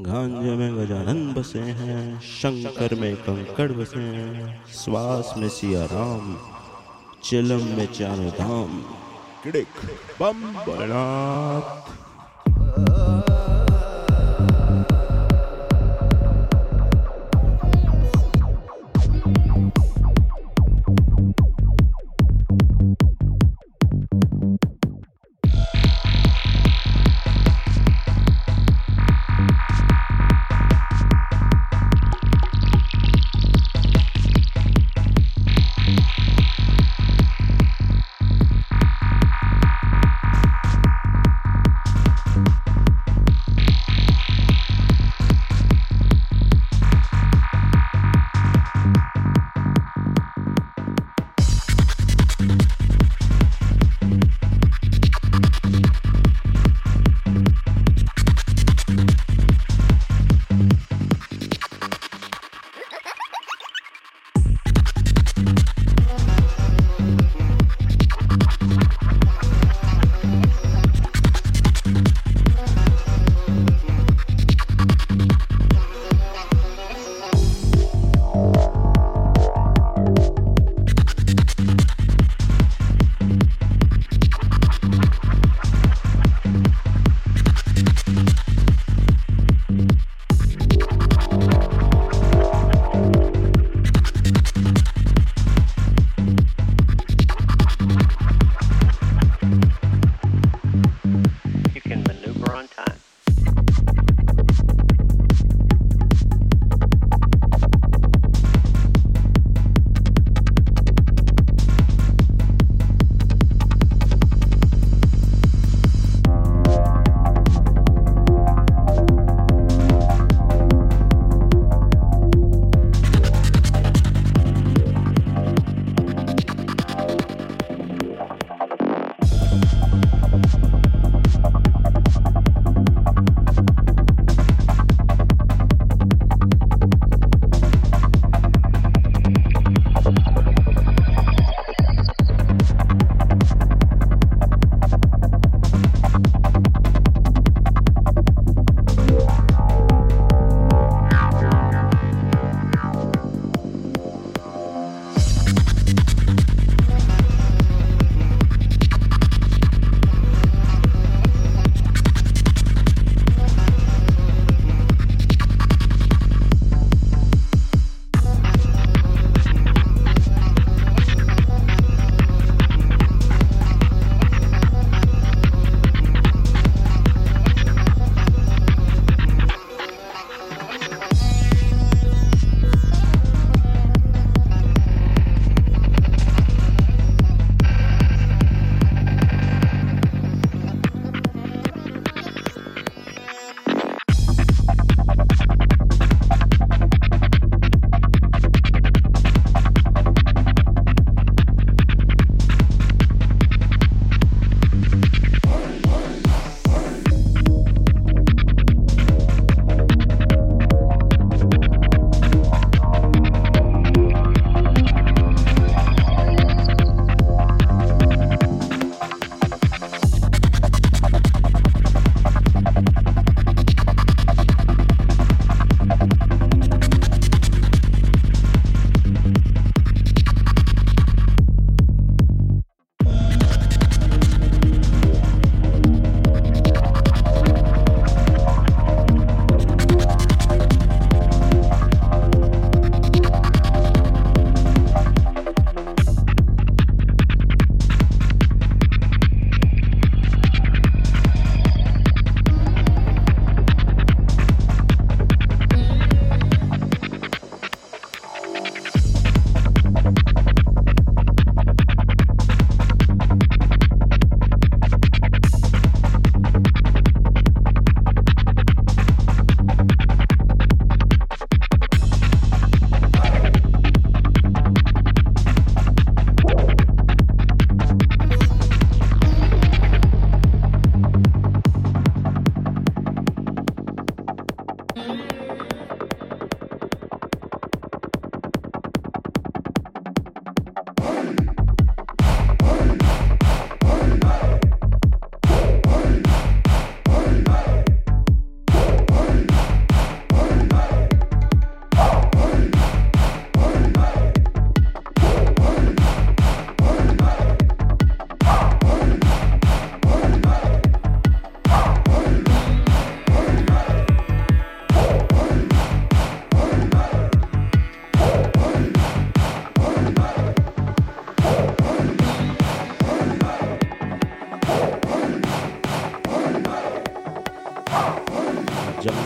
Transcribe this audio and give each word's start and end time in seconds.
गांजे 0.00 0.54
में 0.56 0.76
गजानन 0.76 1.34
बसे 1.34 1.58
हैं, 1.58 2.20
शंकर 2.20 2.94
में 2.94 3.16
कंकड़ 3.16 3.72
बसे 3.72 4.00
हैं, 4.00 4.64
श्वास 4.74 5.34
में 5.36 5.48
सिया 5.48 5.84
राम, 5.84 6.36
चिलम 7.24 7.64
में 7.76 7.86
चारों 7.92 8.30
धाम। 8.30 8.82
बम 10.20 10.40